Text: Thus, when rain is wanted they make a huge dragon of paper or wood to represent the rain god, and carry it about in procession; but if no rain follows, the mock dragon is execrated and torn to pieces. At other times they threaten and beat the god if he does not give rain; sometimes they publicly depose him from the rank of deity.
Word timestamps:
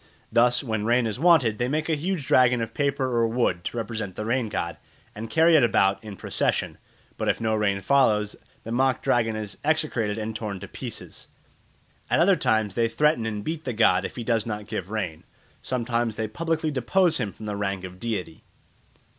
Thus, 0.31 0.63
when 0.63 0.83
rain 0.83 1.05
is 1.05 1.19
wanted 1.19 1.59
they 1.59 1.67
make 1.67 1.87
a 1.87 1.93
huge 1.93 2.25
dragon 2.25 2.59
of 2.59 2.73
paper 2.73 3.05
or 3.15 3.27
wood 3.27 3.63
to 3.65 3.77
represent 3.77 4.15
the 4.15 4.25
rain 4.25 4.49
god, 4.49 4.77
and 5.13 5.29
carry 5.29 5.55
it 5.55 5.63
about 5.63 6.03
in 6.03 6.15
procession; 6.15 6.79
but 7.19 7.27
if 7.29 7.39
no 7.39 7.53
rain 7.53 7.81
follows, 7.81 8.35
the 8.63 8.71
mock 8.71 9.03
dragon 9.03 9.35
is 9.35 9.59
execrated 9.63 10.17
and 10.17 10.35
torn 10.35 10.59
to 10.59 10.67
pieces. 10.67 11.27
At 12.09 12.19
other 12.19 12.35
times 12.35 12.73
they 12.73 12.87
threaten 12.87 13.27
and 13.27 13.43
beat 13.43 13.63
the 13.63 13.73
god 13.73 14.03
if 14.03 14.15
he 14.15 14.23
does 14.23 14.47
not 14.47 14.65
give 14.65 14.89
rain; 14.89 15.23
sometimes 15.61 16.15
they 16.15 16.27
publicly 16.27 16.71
depose 16.71 17.19
him 17.19 17.31
from 17.31 17.45
the 17.45 17.55
rank 17.55 17.83
of 17.83 17.99
deity. 17.99 18.43